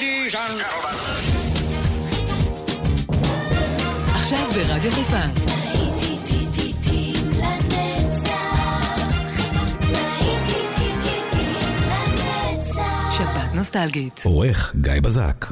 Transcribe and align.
ladies 0.00 0.34
and 0.34 0.58
gentlemen. 0.58 0.94
עכשיו 4.14 4.48
ברדיו 4.54 4.92
חיפה. 4.92 5.16
שבת 13.12 13.54
נוסטלגית. 13.54 14.22
עורך 14.24 14.74
גיא 14.80 14.92
בזק. 15.02 15.44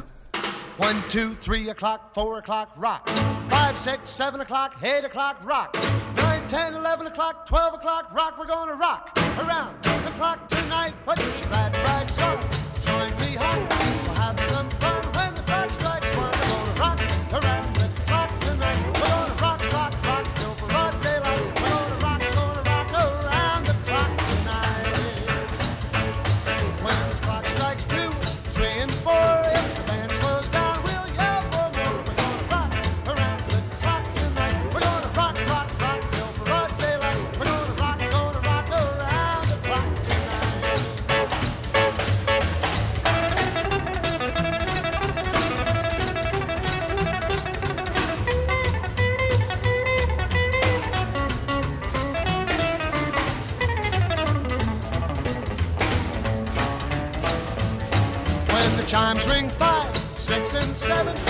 One, 0.79 1.01
two, 1.09 1.33
three 1.45 1.69
o'clock, 1.69 2.01
four 2.13 2.37
o'clock, 2.41 2.69
rock. 2.77 3.09
Five, 3.49 3.75
six, 3.87 3.99
seven 4.21 4.39
o'clock, 4.45 4.71
eight 4.83 5.03
o'clock, 5.09 5.35
rock. 5.53 5.69
Nine, 6.17 6.43
ten, 6.47 6.75
eleven 6.81 7.05
o'clock, 7.11 7.35
twelve 7.51 7.73
o'clock, 7.79 8.05
rock. 8.19 8.33
We're 8.39 8.51
gonna 8.55 8.77
rock 8.87 9.03
around 9.43 9.71
the 10.07 10.13
clock 10.19 10.39
tonight. 10.55 10.93
Put 11.07 11.17
your 11.23 11.33
glad 11.49 11.71
rags 11.87 12.19
on. 12.27 12.37
Join 12.87 13.11
me 13.21 13.31
home. 13.43 13.96
Have 14.27 14.37
some 14.41 14.69
fun 14.71 15.03
when 15.15 15.35
the 15.35 15.41
clock 15.43 15.71
strikes 15.71 16.13
one. 16.17 16.29
We're 16.31 16.75
gonna 16.75 16.81
rock 16.81 17.43
around 17.45 17.76
seven, 60.87 61.26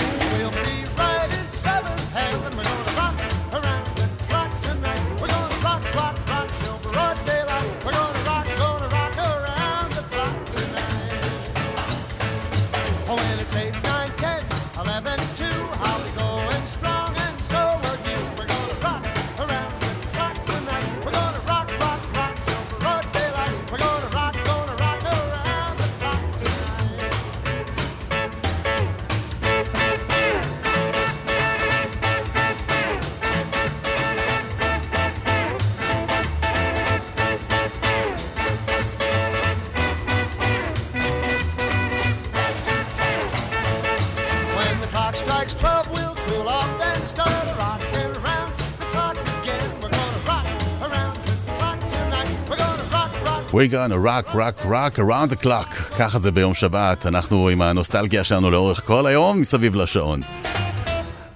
rock, 53.58 53.62
rock, 53.62 53.68
We 53.68 53.68
gonna 53.68 53.98
rock, 53.98 54.34
rock, 54.34 54.64
rock 54.64 54.98
around 54.98 55.30
the 55.30 55.44
clock. 55.44 55.96
ככה 55.98 56.18
זה 56.18 56.32
ביום 56.32 56.54
שבת, 56.54 57.06
אנחנו 57.06 57.48
עם 57.48 57.62
הנוסטלגיה 57.62 58.24
שלנו 58.24 58.50
לאורך 58.50 58.82
כל 58.84 59.06
היום, 59.06 59.40
מסביב 59.40 59.74
לשעון. 59.74 60.20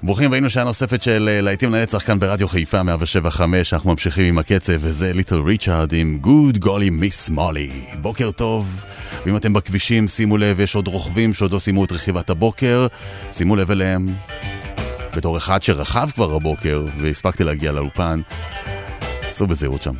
ברוכים 0.03 0.31
והיינו 0.31 0.51
שעה 0.51 0.65
נוספת 0.65 1.03
של 1.03 1.29
אה, 1.33 1.41
להיטים 1.41 1.75
לנצח 1.75 2.07
כאן 2.07 2.19
ברדיו 2.19 2.49
חיפה 2.49 2.83
175, 2.83 3.75
אנחנו 3.75 3.91
ממשיכים 3.91 4.25
עם 4.25 4.39
הקצב, 4.39 4.73
וזה 4.79 5.13
ליטל 5.13 5.41
ריצ'ארד 5.41 5.93
עם 5.93 6.19
גוד 6.21 6.59
גולי 6.59 6.91
מיס 6.91 7.31
מולי. 7.31 7.71
בוקר 8.01 8.31
טוב, 8.31 8.85
ואם 9.27 9.37
אתם 9.37 9.53
בכבישים, 9.53 10.09
שימו 10.09 10.37
לב, 10.37 10.61
יש 10.61 10.75
עוד 10.75 10.89
רוכבים 10.89 11.35
שעוד 11.35 11.53
לא 11.53 11.59
סיימו 11.59 11.85
את 11.85 11.93
רכיבת 11.93 12.31
הבוקר, 12.31 12.87
שימו 13.33 13.57
לב 13.57 13.71
אליהם. 13.71 14.15
בתור 15.17 15.37
אחד 15.37 15.63
שרכב 15.63 16.09
כבר 16.15 16.35
הבוקר, 16.35 16.87
והספקתי 17.01 17.45
להגיע 17.45 17.73
לאולפן, 17.73 18.21
סעו 19.31 19.47
בזהירות 19.47 19.83
שם. 19.83 19.95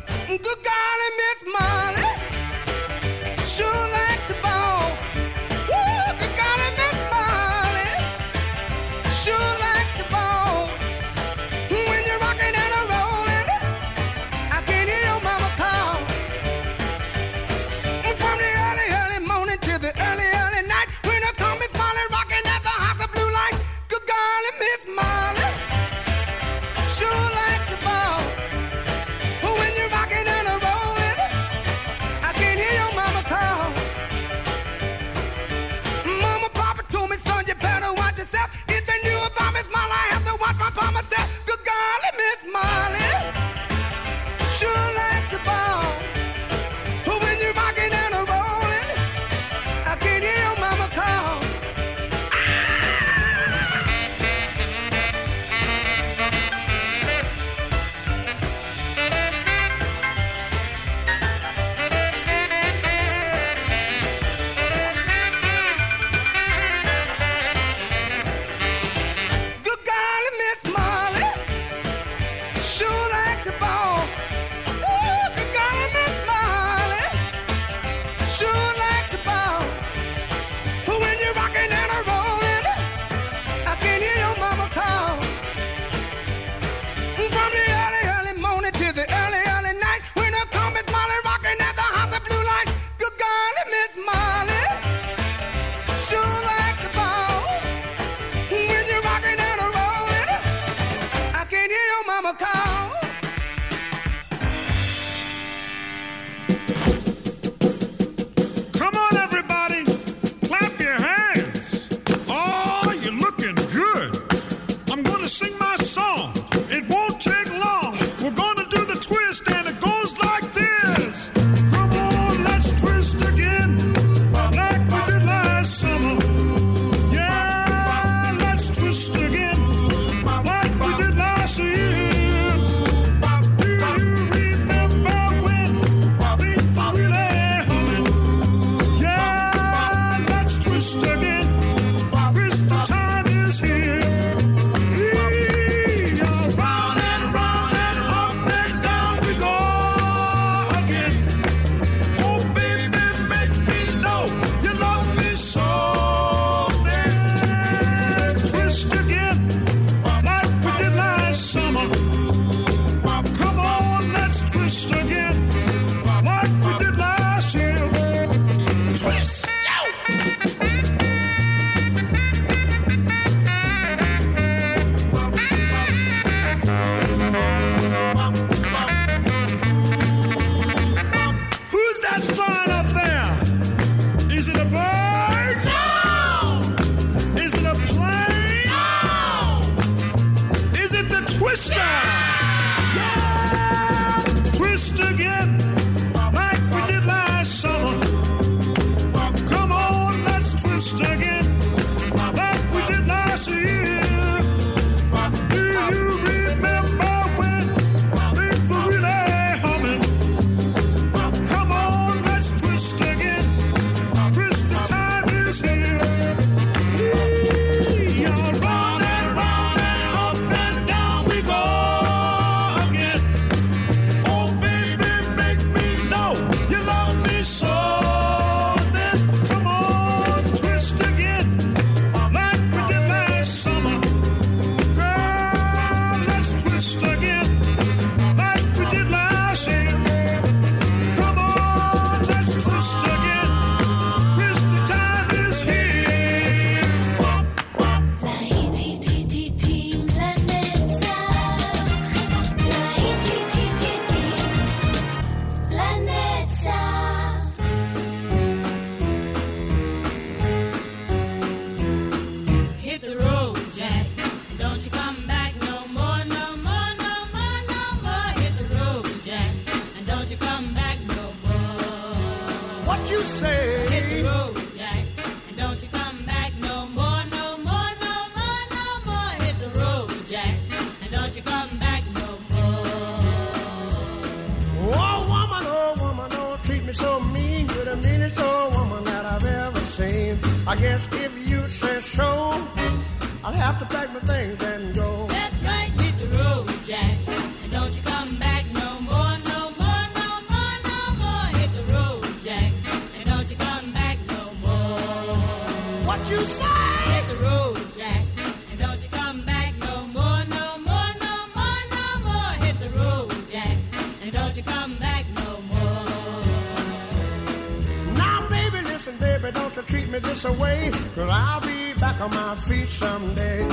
Cause 321.15 321.29
I'll 321.29 321.61
be 321.61 321.93
back 321.99 322.19
on 322.21 322.31
my 322.31 322.55
feet 322.67 322.89
someday. 322.89 323.72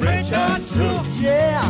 French 0.00 0.32
I 0.32 0.60
took. 0.70 1.04
Yeah. 1.20 1.63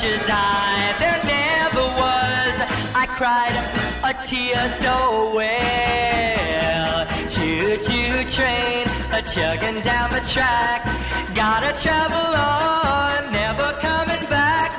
Such 0.00 0.12
as 0.12 0.24
I, 0.28 0.94
there 0.98 1.20
never 1.24 1.84
was. 2.00 2.54
I 2.94 3.06
cried 3.06 3.52
a 4.02 4.14
tear 4.26 4.56
so 4.80 5.34
well. 5.34 7.06
Choo 7.28 7.76
choo 7.76 8.24
train, 8.24 8.86
a 9.12 9.20
chugging 9.22 9.82
down 9.82 10.10
the 10.10 10.26
track. 10.32 10.84
Gotta 11.34 11.78
travel 11.82 12.16
on, 12.16 13.32
never 13.32 13.72
coming 13.82 14.26
back. 14.30 14.78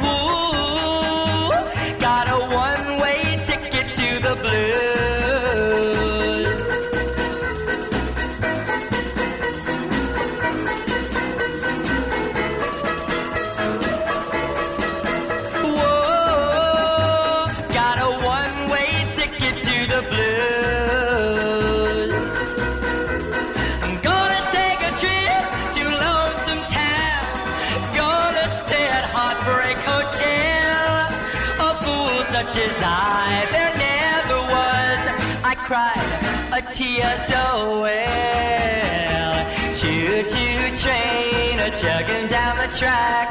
So 37.28 37.82
well. 37.82 39.36
Choo-choo 39.74 40.76
train, 40.82 41.60
a 41.60 41.70
chugging 41.80 42.28
down 42.28 42.58
the 42.58 42.70
track. 42.78 43.30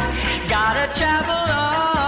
Gotta 0.49 0.87
travel 0.99 1.45
on, 1.55 2.00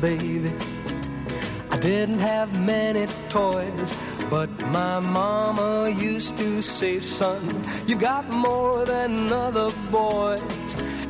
baby, 0.00 0.50
I 1.70 1.76
didn't 1.78 2.20
have 2.20 2.58
many 2.64 3.06
toys, 3.28 3.96
but 4.30 4.48
my 4.68 5.00
mama 5.00 5.90
used 5.90 6.36
to 6.38 6.62
say, 6.62 7.00
son, 7.00 7.42
you 7.86 7.96
got 7.96 8.28
more 8.32 8.84
than 8.86 9.30
other 9.32 9.70
boys. 9.90 10.40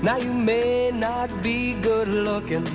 Now 0.02 0.16
you 0.16 0.32
may 0.32 0.90
not 0.90 1.30
be 1.42 1.74
good 1.74 2.08
looking, 2.08 2.66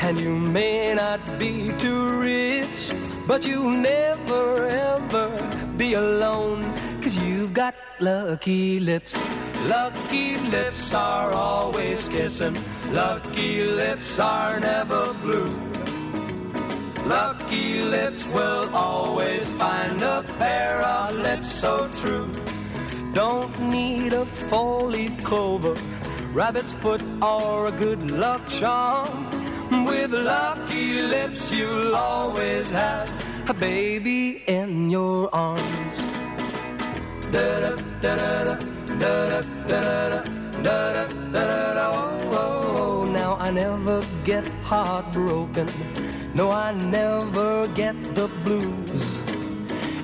and 0.00 0.18
you 0.18 0.34
may 0.34 0.94
not 0.94 1.20
be 1.38 1.72
too 1.78 2.20
rich, 2.20 2.92
but 3.26 3.46
you'll 3.46 3.72
never 3.72 4.66
ever 4.66 5.28
be 5.76 5.94
alone, 5.94 6.62
cause 7.02 7.16
you've 7.18 7.52
got 7.52 7.74
lucky 8.00 8.80
lips. 8.80 9.14
Lucky 9.68 10.38
lips 10.38 10.94
are 10.94 11.32
always 11.32 12.08
kissing, 12.08 12.56
lucky 12.92 13.66
lips 13.66 14.18
are 14.18 14.60
never 14.60 15.12
blue. 15.14 15.54
Lucky 17.06 17.80
lips 17.82 18.26
will 18.28 18.74
always 18.74 19.48
find 19.50 20.02
a 20.02 20.22
pair 20.38 20.80
of 20.82 21.16
lips 21.16 21.52
so 21.52 21.88
true. 21.96 22.30
Don't 23.12 23.58
need 23.60 24.12
a 24.12 24.24
four-leaf 24.24 25.24
clover, 25.24 25.74
rabbit's 26.32 26.72
foot, 26.74 27.02
or 27.22 27.66
a 27.66 27.72
good 27.72 28.10
luck 28.10 28.46
charm. 28.48 29.28
With 29.84 30.12
lucky 30.12 31.02
lips, 31.02 31.50
you'll 31.52 31.96
always 31.96 32.70
have 32.70 33.08
a 33.48 33.54
baby 33.54 34.42
in 34.46 34.90
your 34.90 35.28
arms. 35.34 35.96
Da-da, 37.32 37.76
da-da-da, 38.00 38.54
da-da, 38.98 39.40
da-da-da, 39.68 40.22
da-da, 40.62 41.04
da-da-da, 41.32 41.90
oh, 41.92 42.18
oh, 42.32 42.60
oh. 42.62 42.69
Now 42.69 42.69
I 43.50 43.52
never 43.52 44.00
get 44.24 44.46
heartbroken. 44.62 45.66
No, 46.36 46.52
I 46.52 46.70
never 46.70 47.66
get 47.74 47.96
the 48.14 48.28
blues. 48.44 49.18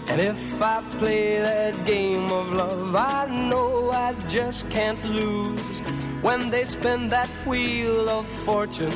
And 0.08 0.20
if 0.20 0.60
I 0.60 0.82
play 0.98 1.38
that 1.38 1.86
game 1.86 2.24
of 2.24 2.52
love, 2.52 2.96
I 2.96 3.26
know 3.48 3.92
I 3.92 4.14
just 4.28 4.68
can't 4.68 5.04
lose. 5.04 5.78
When 6.22 6.50
they 6.50 6.64
spin 6.64 7.06
that 7.06 7.30
wheel 7.46 8.08
of 8.08 8.26
fortune, 8.26 8.92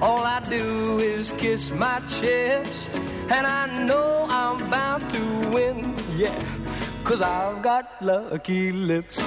all 0.00 0.22
I 0.22 0.38
do 0.38 0.98
is 0.98 1.32
kiss 1.32 1.72
my 1.72 1.98
chips. 2.08 2.86
And 3.28 3.44
I 3.44 3.66
know 3.82 4.28
I'm 4.30 4.70
bound 4.70 5.10
to 5.10 5.50
win, 5.50 5.96
yeah. 6.16 6.59
Cause 7.04 7.22
I've 7.22 7.62
got 7.62 8.00
lucky 8.00 8.72
lips. 8.72 9.18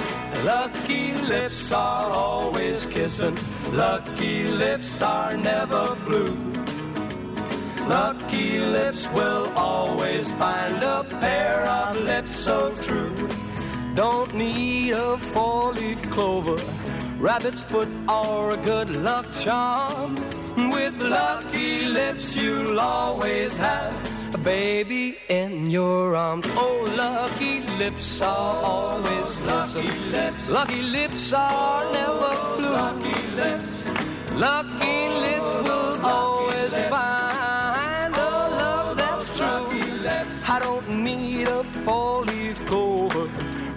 Lucky 0.44 1.14
lips 1.16 1.70
are 1.72 2.10
always 2.10 2.86
kissing. 2.86 3.36
Lucky 3.72 4.48
lips 4.48 5.02
are 5.02 5.36
never 5.36 5.94
blue. 6.06 6.36
Lucky 7.86 8.60
lips 8.60 9.06
will 9.10 9.46
always 9.56 10.30
find 10.32 10.82
a 10.82 11.04
pair 11.04 11.62
of 11.64 11.96
lips 11.96 12.34
so 12.34 12.74
true. 12.76 13.14
Don't 13.94 14.34
need 14.34 14.92
a 14.92 15.18
four-leaf 15.18 16.02
clover, 16.10 16.56
rabbit's 17.18 17.62
foot, 17.62 17.88
or 18.08 18.50
a 18.50 18.56
good 18.56 18.96
luck 18.96 19.26
charm. 19.40 20.14
With 20.56 21.02
lucky 21.02 21.82
lips, 21.82 22.34
you'll 22.34 22.80
always 22.80 23.56
have 23.56 24.13
baby 24.44 25.16
in 25.28 25.70
your 25.70 26.14
arms. 26.14 26.46
Oh, 26.54 26.84
lucky 26.96 27.62
lips 27.78 28.20
are 28.20 28.62
always 28.62 29.38
lucky 29.40 29.88
lips. 30.12 30.48
Lucky 30.50 30.82
lips 30.82 31.32
are 31.32 31.92
never 31.92 32.34
blue. 32.56 32.70
Lucky 32.70 33.20
lips. 33.36 33.74
Lucky 34.32 35.08
lips 35.24 35.54
will 35.68 36.06
always 36.06 36.74
find 36.92 38.14
a 38.14 38.34
love 38.60 38.96
that's 38.98 39.36
true. 39.36 39.66
I 40.46 40.58
don't 40.60 40.88
need 41.02 41.48
a 41.48 41.64
four-leaf 41.64 42.66
clover, 42.66 43.26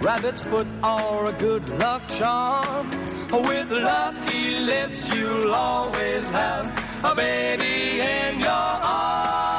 rabbit's 0.00 0.42
foot, 0.42 0.66
or 0.84 1.30
a 1.30 1.32
good 1.32 1.68
luck 1.78 2.02
charm. 2.08 2.90
With 3.32 3.70
lucky 3.70 4.58
lips, 4.58 5.08
you'll 5.14 5.54
always 5.54 6.28
have 6.30 6.66
a 7.04 7.14
baby 7.14 8.00
in 8.00 8.40
your 8.40 8.50
arms. 8.50 9.57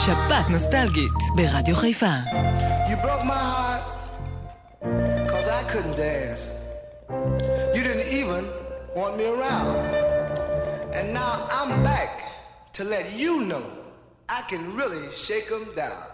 שפעת 0.00 0.50
נוסטלגית 0.50 1.12
ברדיו 1.36 1.76
חיפה. 1.76 2.06
You 2.86 2.96
broke 3.04 3.24
my 3.24 3.42
heart, 3.52 3.84
cause 5.28 5.48
I 5.48 5.62
couldn't 5.72 5.96
dance. 5.96 6.56
even 8.10 8.44
want 8.94 9.16
me 9.16 9.26
around. 9.26 9.76
And 10.94 11.12
now 11.12 11.46
I'm 11.50 11.82
back 11.82 12.22
to 12.74 12.84
let 12.84 13.12
you 13.12 13.44
know 13.44 13.62
I 14.28 14.42
can 14.50 14.74
really 14.74 15.10
shake 15.10 15.50
'em 15.52 15.66
down. 15.74 16.09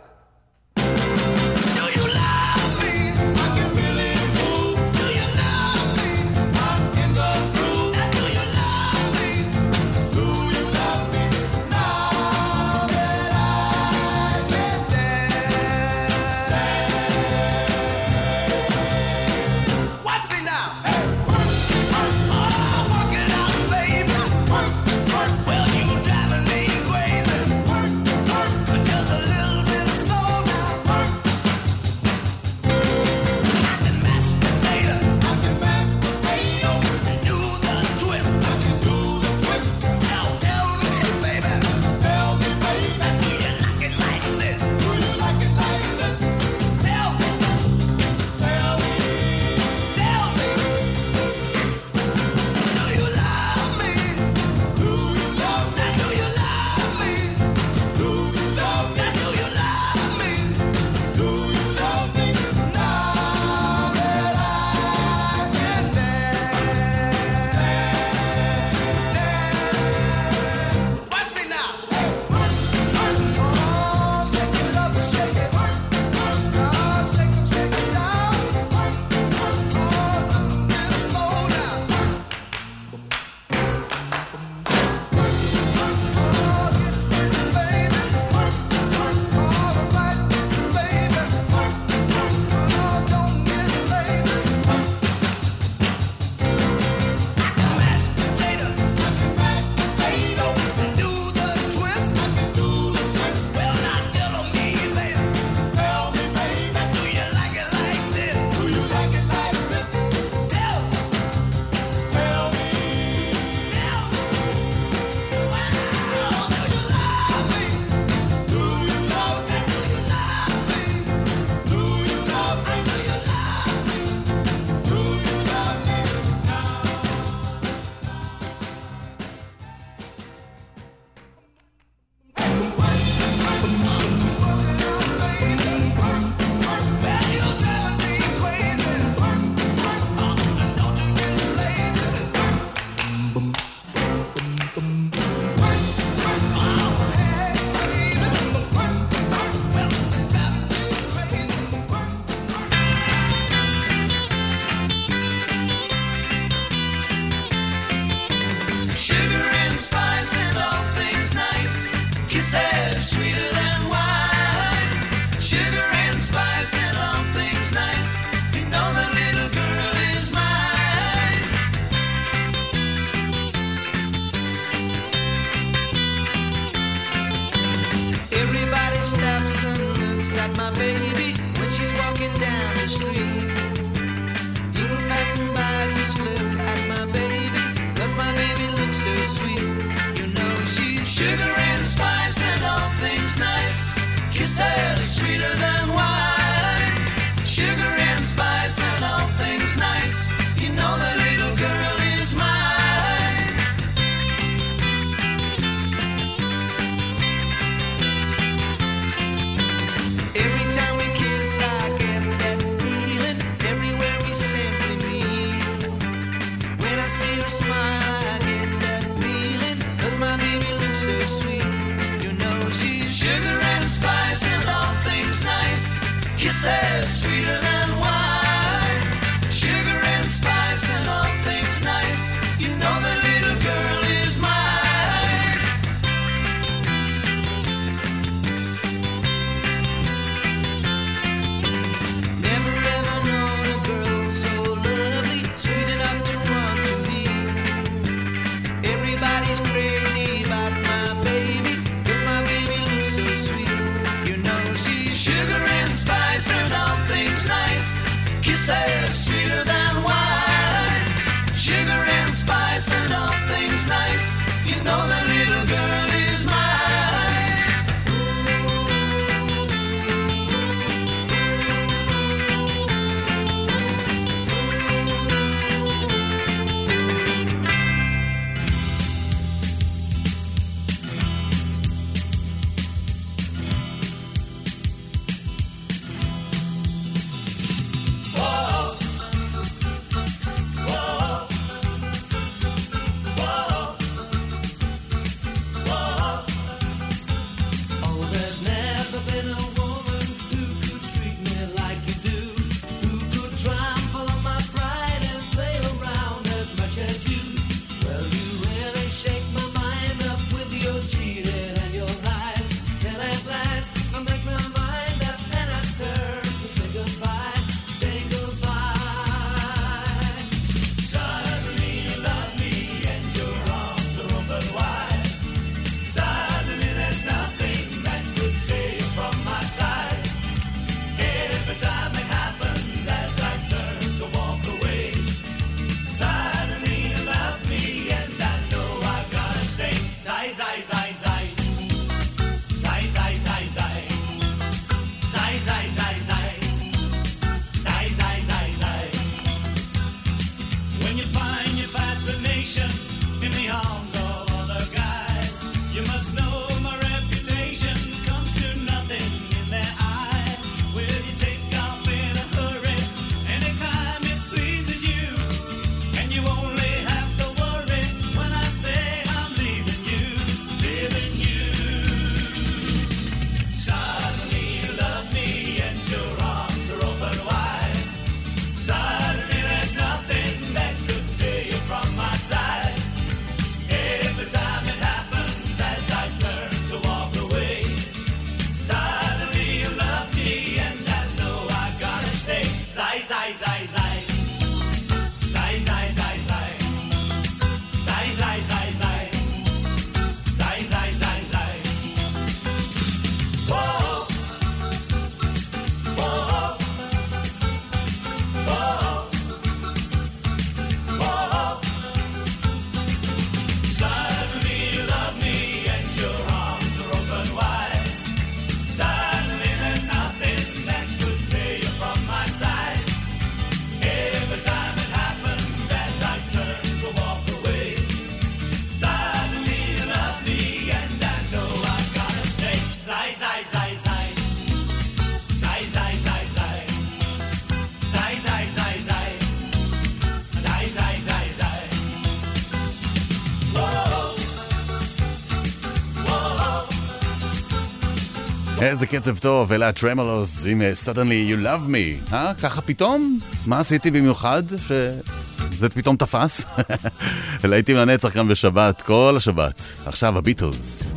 איזה 448.89 449.07
קצב 449.07 449.37
טוב, 449.37 449.71
אלה 449.71 449.87
הטרמלוס 449.87 450.65
עם 450.65 450.81
Suddenly 451.05 451.51
You 451.51 451.63
Love 451.65 451.89
Me. 451.91 452.33
אה? 452.33 452.53
ככה 452.61 452.81
פתאום? 452.81 453.39
מה 453.65 453.79
עשיתי 453.79 454.11
במיוחד 454.11 454.63
שזה 454.77 455.89
פתאום 455.89 456.15
תפס? 456.15 456.65
להיטים 457.63 457.97
לנצח 457.97 458.33
כאן 458.33 458.47
בשבת, 458.47 459.01
כל 459.01 459.33
השבת. 459.37 459.93
עכשיו 460.05 460.37
הביטלס. 460.37 461.13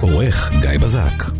עורך 0.00 0.50
גיא 0.60 0.78
בזק 0.80 1.39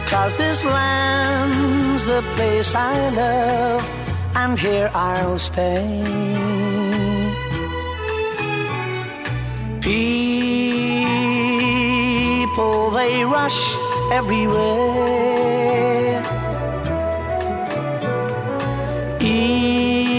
cause 0.08 0.36
this 0.38 0.66
land's 0.66 2.04
the 2.06 2.22
place 2.36 2.74
I 2.74 3.10
love, 3.10 3.84
and 4.36 4.58
here 4.58 4.90
I'll 4.94 5.38
stay. 5.38 6.31
People, 9.82 9.98
they 12.92 13.26
rush 13.26 13.76
everywhere. 14.12 15.02
Each 19.20 20.12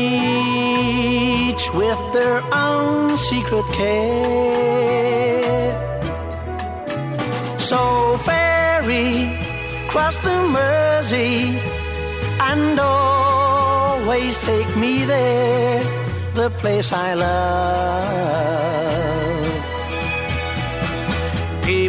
with 1.72 2.12
their 2.12 2.42
own 2.52 3.16
secret 3.16 3.66
care. 3.72 4.42
So 7.58 8.16
ferry, 8.26 9.30
cross 9.88 10.18
the 10.18 10.36
Mersey, 10.48 11.60
and 12.40 12.80
always 12.80 14.36
take 14.44 14.76
me 14.76 15.04
there, 15.04 15.82
the 16.34 16.50
place 16.50 16.90
I 16.92 17.14
love. 17.14 19.11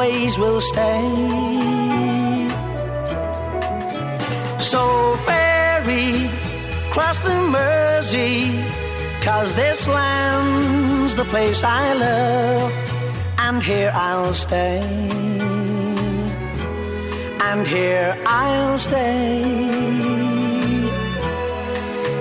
always 0.00 0.38
will 0.38 0.60
stay. 0.62 1.02
So 4.58 5.16
ferry, 5.26 6.28
cross 6.90 7.20
the 7.20 7.36
Mersey, 7.54 8.64
cause 9.20 9.54
this 9.54 9.86
land's 9.88 11.16
the 11.16 11.24
place 11.24 11.62
I 11.62 11.92
love, 11.92 12.72
and 13.38 13.62
here 13.62 13.92
I'll 13.94 14.32
stay. 14.32 14.80
And 17.48 17.66
here 17.66 18.16
I'll 18.26 18.78
stay. 18.78 19.42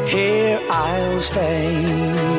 Here 0.08 0.60
I'll 0.70 1.20
stay. 1.22 2.39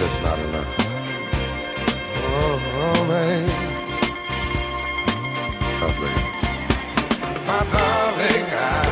It's 0.00 0.14
just 0.14 0.22
not 0.22 0.38
enough. 0.38 0.74
Oh, 2.18 2.62
oh 2.78 3.00
baby. 3.08 3.52
Oh, 5.82 5.92
baby. 5.98 6.22
My 7.44 7.62
darling, 7.74 8.46
I 8.54 8.86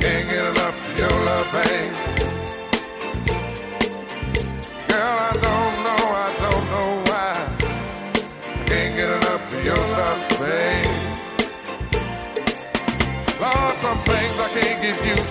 can't 0.00 0.26
get 0.28 0.44
enough 0.52 0.76
of 0.84 0.98
your 0.98 1.16
love, 1.28 1.48
babe. 1.56 1.94
Girl, 4.88 5.16
I 5.28 5.32
don't 5.46 5.76
know, 5.86 6.02
I 6.26 6.28
don't 6.44 6.66
know 6.74 6.90
why. 7.08 7.32
I 8.44 8.64
can't 8.66 8.92
get 8.96 9.08
enough 9.08 9.50
of 9.50 9.60
your 9.64 9.82
love, 9.96 10.20
babe. 10.38 10.92
Lord, 13.40 13.76
some 13.80 14.00
things 14.04 14.36
I 14.38 14.48
can't 14.60 14.78
get 14.82 14.96
used 15.16 15.29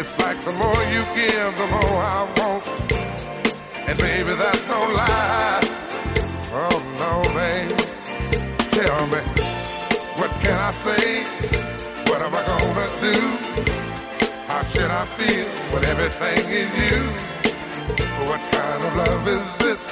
It's 0.00 0.18
like 0.18 0.42
the 0.46 0.52
more 0.52 0.82
you 0.84 1.04
give, 1.14 1.52
the 1.58 1.66
more 1.66 2.00
I 2.00 2.24
want. 2.38 2.66
And 3.86 3.98
baby, 3.98 4.32
that's 4.32 4.66
no 4.66 4.80
lie. 4.96 5.60
Oh 6.56 6.78
no, 6.96 7.12
babe. 7.36 7.76
Tell 8.72 9.06
me, 9.08 9.20
what 10.16 10.30
can 10.40 10.56
I 10.56 10.72
say? 10.72 11.24
What 12.08 12.22
am 12.22 12.34
I 12.34 12.42
gonna 12.48 12.88
do? 13.04 13.16
How 14.48 14.62
should 14.72 14.90
I 14.90 15.04
feel 15.18 15.46
when 15.70 15.84
everything 15.84 16.48
is 16.48 16.70
you? 16.80 17.00
What 18.24 18.40
kind 18.56 18.82
of 18.82 18.96
love 18.96 19.28
is 19.28 19.46
this 19.62 19.84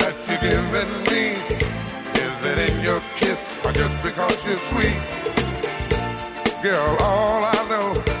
that 0.00 0.14
you're 0.28 0.44
giving 0.44 0.92
me? 1.08 1.24
Is 2.20 2.36
it 2.50 2.70
in 2.70 2.84
your 2.84 3.00
kiss 3.16 3.40
or 3.64 3.72
just 3.72 3.96
because 4.02 4.36
you're 4.44 4.64
sweet? 4.70 5.00
Girl, 6.62 6.96
all 7.00 7.46
I 7.46 7.66
know 7.70 8.11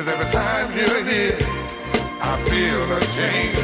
is 0.00 0.08
every 0.08 0.30
time 0.30 0.68
you're 0.76 1.04
here, 1.04 1.36
I 2.22 2.32
feel 2.48 2.82
a 2.96 3.00
change. 3.18 3.56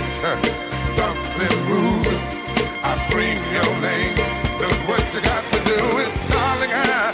Something 0.98 1.56
moving. 1.64 2.22
I 2.84 2.92
scream 3.06 3.38
your 3.56 3.72
name. 3.88 4.14
Look 4.60 4.78
what 4.88 5.02
you 5.14 5.20
got 5.20 5.42
to 5.52 5.58
do 5.72 5.80
it, 6.02 6.10
darling. 6.32 6.72
I 6.72 7.12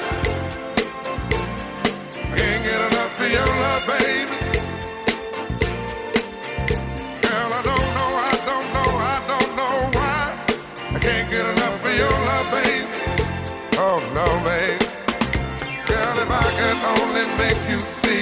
can't 2.37 2.63
get 2.67 2.81
enough 2.89 3.21
of 3.23 3.31
your 3.37 3.51
love, 3.65 3.85
baby. 3.93 4.37
Girl, 7.23 7.51
I 7.59 7.63
don't 7.71 7.91
know, 7.99 8.11
I 8.31 8.35
don't 8.51 8.69
know, 8.77 8.91
I 9.15 9.17
don't 9.31 9.53
know 9.61 9.77
why. 9.97 10.21
I 10.97 10.99
can't 10.99 11.29
get 11.31 11.45
enough 11.55 11.85
of 11.89 11.95
your 12.03 12.17
love, 12.29 12.49
baby. 12.57 12.89
Oh 13.85 13.99
no, 14.19 14.27
babe. 14.47 14.83
Girl, 15.87 16.17
if 16.25 16.31
I 16.31 16.47
could 16.59 16.81
only 16.97 17.25
make 17.39 17.61
you 17.71 17.81
see 18.01 18.22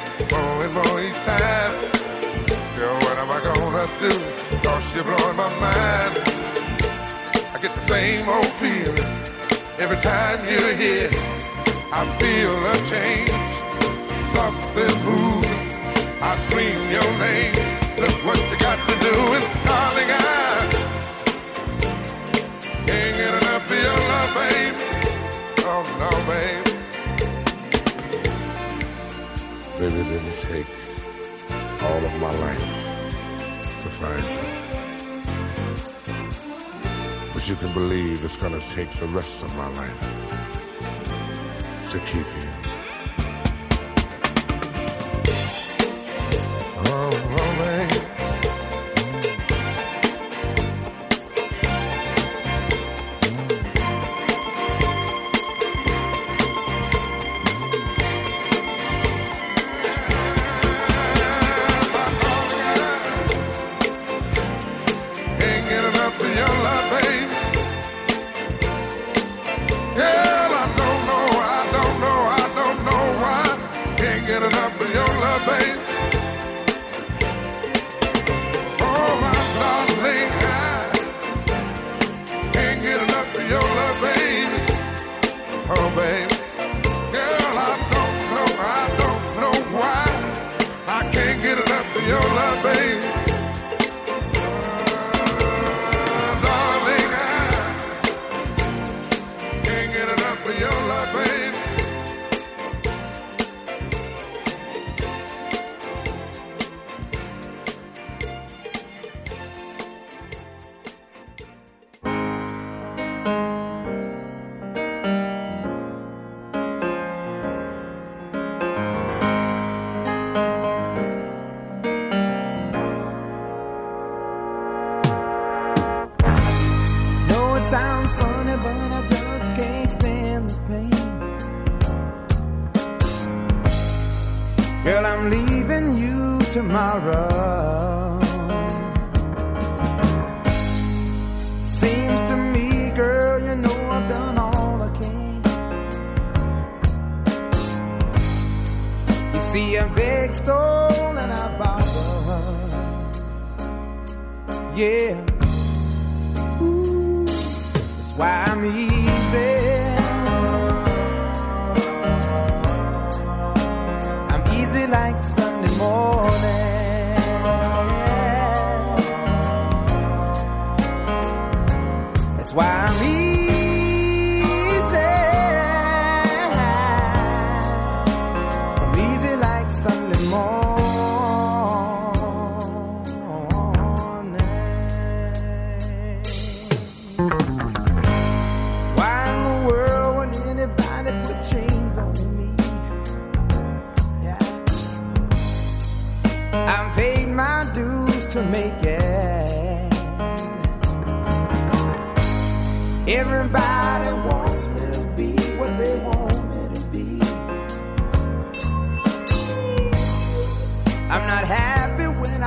Gonna 3.43 3.87
do? 3.99 4.11
Cause 4.61 4.93
you're 4.93 5.03
blowing 5.03 5.35
my 5.35 5.49
mind. 5.59 6.19
I 7.53 7.59
get 7.59 7.73
the 7.73 7.81
same 7.89 8.29
old 8.29 8.45
feeling 8.61 9.11
every 9.79 9.97
time 9.97 10.39
you're 10.45 10.75
here. 10.75 11.09
I 11.91 12.05
feel 12.19 12.53
a 12.71 12.75
change, 12.85 13.31
something 14.35 14.95
moving. 15.03 15.61
I 16.21 16.37
scream 16.45 16.81
your 16.91 17.11
name. 17.17 17.55
Look 17.97 18.23
what 18.25 18.37
you 18.37 18.57
got 18.59 18.77
to 18.87 18.95
do, 18.99 19.15
darling. 19.65 20.11
I 20.11 20.69
can't 22.85 23.15
get 23.17 23.33
enough 23.41 23.71
of 23.71 23.77
your 23.85 23.99
love, 24.11 24.31
babe. 24.37 24.75
Oh 25.65 25.83
no, 25.97 26.09
babe. 26.29 26.65
Baby 29.79 30.01
didn't 30.09 30.37
take 30.47 30.71
all 31.81 32.05
of 32.05 32.13
my 32.19 32.31
life 32.37 32.80
find 34.01 34.23
you. 34.23 34.41
But 37.33 37.47
you 37.47 37.55
can 37.55 37.71
believe 37.73 38.23
it's 38.25 38.35
gonna 38.35 38.63
take 38.69 38.91
the 38.99 39.07
rest 39.07 39.43
of 39.43 39.55
my 39.55 39.67
life 39.81 39.99
to 41.91 41.99
keep 41.99 42.27
you. 42.41 42.50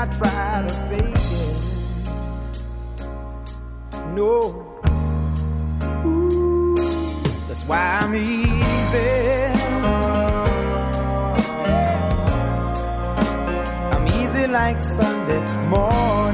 I 0.04 0.06
try 0.18 0.62
to 0.66 0.72
fake 0.88 1.16
it. 1.16 1.56
No. 4.14 4.30
Ooh, 6.04 6.76
that's 7.48 7.64
why 7.64 8.00
I'm 8.02 8.14
easy. 8.14 9.12
I'm 13.94 14.06
easy 14.20 14.46
like 14.46 14.78
Sunday 14.82 15.40
morning. 15.70 16.33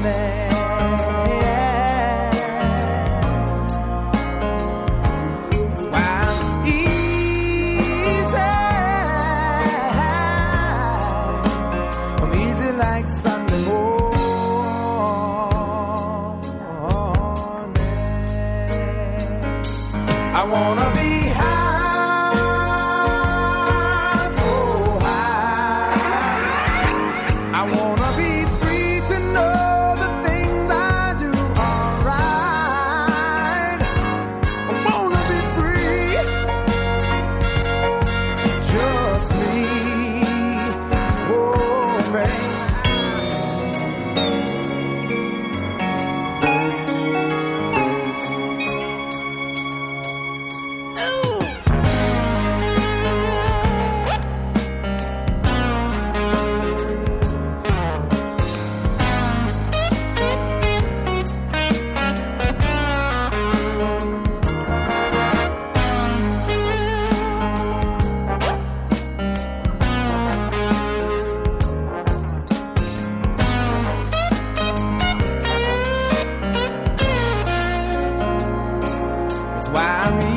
That's 79.61 79.75
why 79.75 80.05
I'm 80.07 80.30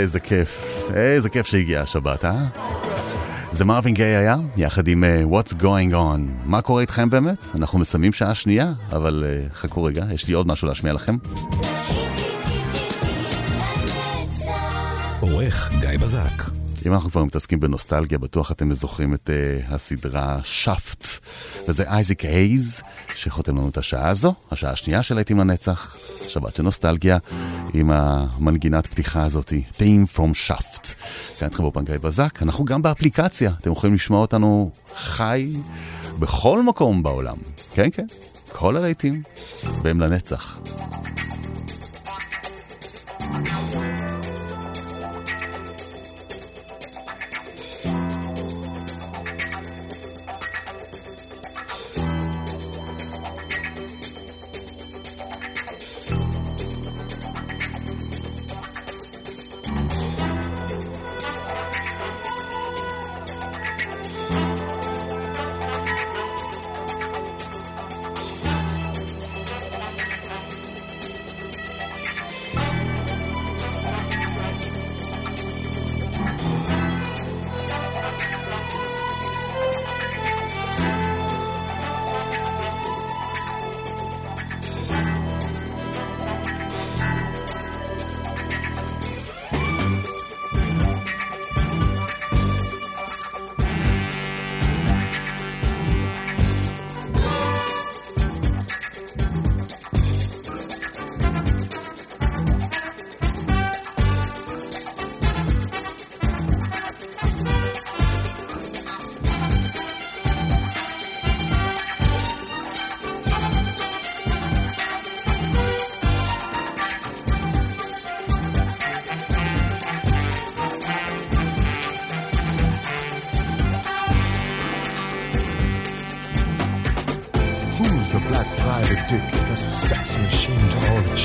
איזה 0.00 0.20
כיף, 0.20 0.82
איזה 0.94 1.28
כיף 1.28 1.46
שהגיעה 1.46 1.82
השבת, 1.82 2.24
אה? 2.24 2.44
זה 3.52 3.64
מרווין 3.64 3.94
גיי 3.94 4.16
היה, 4.16 4.36
יחד 4.56 4.88
עם 4.88 5.04
אה, 5.04 5.22
What's 5.30 5.52
Going 5.62 5.92
On. 5.92 6.20
מה 6.44 6.62
קורה 6.62 6.80
איתכם 6.80 7.10
באמת? 7.10 7.44
אנחנו 7.54 7.78
מסיימים 7.78 8.12
שעה 8.12 8.34
שנייה, 8.34 8.72
אבל 8.92 9.24
אה, 9.26 9.46
חכו 9.54 9.84
רגע, 9.84 10.04
יש 10.14 10.28
לי 10.28 10.34
עוד 10.34 10.46
משהו 10.46 10.68
להשמיע 10.68 10.92
לכם. 10.92 11.16
עורך 15.20 15.70
גיא 15.80 15.98
בזק. 15.98 16.59
אם 16.86 16.92
אנחנו 16.92 17.10
כבר 17.10 17.24
מתעסקים 17.24 17.60
בנוסטלגיה, 17.60 18.18
בטוח 18.18 18.52
אתם 18.52 18.72
זוכרים 18.72 19.14
את 19.14 19.30
uh, 19.30 19.74
הסדרה 19.74 20.38
שפט, 20.42 21.06
וזה 21.68 21.84
אייזיק 21.90 22.24
הייז, 22.24 22.82
שחותם 23.14 23.56
לנו 23.56 23.68
את 23.68 23.78
השעה 23.78 24.08
הזו, 24.08 24.34
השעה 24.50 24.72
השנייה 24.72 25.02
של 25.02 25.14
להיטים 25.14 25.38
לנצח, 25.38 25.96
שבת 26.28 26.56
של 26.56 26.62
נוסטלגיה, 26.62 27.18
עם 27.74 27.90
המנגינת 27.90 28.86
פתיחה 28.86 29.24
הזאתי, 29.24 29.62
Theme 29.78 30.16
from 30.16 30.34
שפט. 30.34 30.94
כאן 31.38 31.48
איתכם 31.48 31.62
באופן 31.62 31.84
גיא 31.84 31.98
בזק, 31.98 32.42
אנחנו 32.42 32.64
גם 32.64 32.82
באפליקציה, 32.82 33.52
אתם 33.60 33.72
יכולים 33.72 33.94
לשמוע 33.94 34.20
אותנו 34.20 34.70
חי 34.94 35.52
בכל 36.18 36.62
מקום 36.62 37.02
בעולם. 37.02 37.36
כן, 37.74 37.88
כן, 37.92 38.06
כל 38.52 38.76
הלהיטים, 38.76 39.22
והם 39.82 40.00
לנצח. 40.00 40.60
Who's 43.20 43.59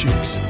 to 0.05 0.44